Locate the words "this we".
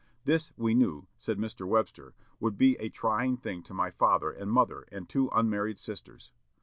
0.25-0.73